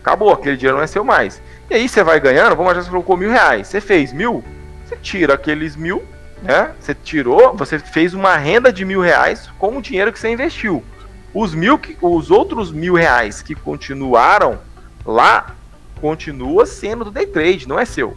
[0.00, 1.42] Acabou, aquele dinheiro não é seu mais.
[1.68, 3.66] E aí você vai ganhando, vamos achar que você colocou mil reais.
[3.66, 4.42] Você fez mil,
[4.84, 6.02] você tira aqueles mil,
[6.42, 6.72] né?
[6.80, 10.84] Você tirou, você fez uma renda de mil reais com o dinheiro que você investiu.
[11.34, 14.58] Os mil, que, os outros mil reais que continuaram
[15.04, 15.54] lá,
[16.00, 18.16] continua sendo do day trade, não é seu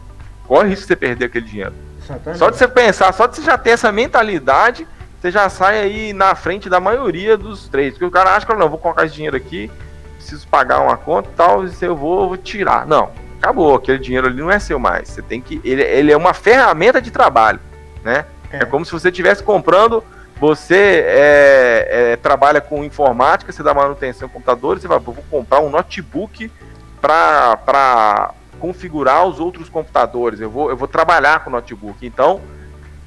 [0.50, 1.72] corre risco de você perder aquele dinheiro.
[2.02, 2.38] Exatamente.
[2.38, 4.84] Só de você pensar, só de você já ter essa mentalidade,
[5.20, 7.92] você já sai aí na frente da maioria dos trades.
[7.92, 9.70] Porque o cara acha que não, vou colocar esse dinheiro aqui,
[10.16, 12.84] preciso pagar uma conta e tal, e eu vou, vou tirar.
[12.84, 15.08] Não, acabou, aquele dinheiro ali não é seu mais.
[15.08, 15.60] Você tem que.
[15.62, 17.60] Ele, ele é uma ferramenta de trabalho.
[18.04, 18.24] Né?
[18.52, 20.02] É, é como se você estivesse comprando.
[20.40, 25.60] Você é, é, trabalha com informática, você dá manutenção em computadores, você vai, vou comprar
[25.60, 26.50] um notebook
[26.98, 32.06] para configurar os outros computadores, eu vou, eu vou trabalhar com o notebook.
[32.06, 32.40] Então,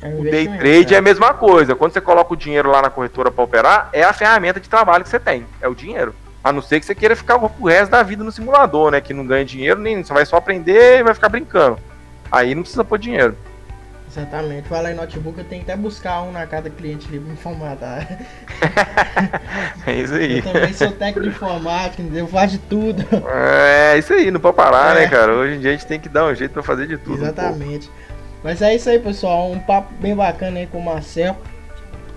[0.01, 0.95] é o day trade é.
[0.95, 1.75] é a mesma coisa.
[1.75, 5.03] Quando você coloca o dinheiro lá na corretora para operar, é a ferramenta de trabalho
[5.03, 6.13] que você tem, é o dinheiro.
[6.43, 8.99] A não ser que você queira ficar o resto da vida no simulador, né?
[8.99, 11.79] Que não ganha dinheiro, nem você vai só aprender e vai ficar brincando.
[12.29, 13.37] Aí não precisa pôr dinheiro.
[14.15, 14.67] Exatamente.
[14.67, 18.19] Fala em notebook, eu tenho que até buscar um na cada cliente ali pra formatar.
[19.87, 20.37] é isso aí.
[20.37, 22.25] Eu também sou técnico de informática, entendeu?
[22.25, 23.03] Eu faço de tudo.
[23.27, 25.05] É, isso aí, não pode parar, né, é.
[25.05, 25.33] né, cara?
[25.33, 27.23] Hoje em dia a gente tem que dar um jeito pra fazer de tudo.
[27.23, 27.87] Exatamente.
[27.87, 27.91] Um
[28.43, 29.51] Mas é isso aí, pessoal.
[29.51, 31.35] Um papo bem bacana aí com o Marcel.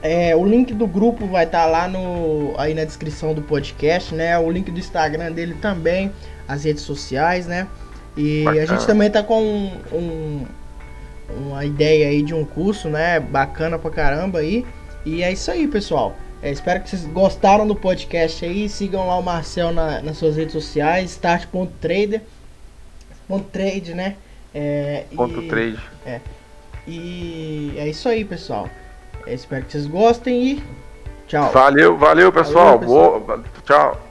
[0.03, 4.15] É, o link do grupo vai estar tá lá no, aí na descrição do podcast,
[4.15, 4.39] né?
[4.39, 6.13] O link do Instagram dele também,
[6.47, 7.67] as redes sociais, né?
[8.15, 8.63] E bacana.
[8.63, 10.47] a gente também tá com um, um
[11.29, 13.19] uma ideia aí de um curso, né?
[13.21, 14.65] Bacana pra caramba aí.
[15.05, 16.15] E é isso aí, pessoal.
[16.43, 18.69] É, espero que vocês gostaram do podcast aí.
[18.69, 22.23] Sigam lá o Marcel na, nas suas redes sociais, start.trader.
[23.27, 24.17] Ponto trade, né?
[24.55, 25.81] É, ponto e, trade.
[26.05, 26.21] É.
[26.87, 28.69] E é isso aí, pessoal.
[29.27, 30.63] É, espero que vocês gostem e
[31.27, 31.51] tchau.
[31.51, 32.79] Valeu, valeu, pessoal.
[32.79, 33.21] Valeu, pessoal.
[33.21, 34.06] Boa, tchau.